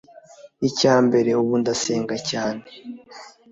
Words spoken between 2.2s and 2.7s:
cyane